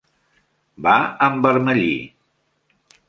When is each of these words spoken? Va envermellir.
Va 0.87 0.95
envermellir. 1.27 1.93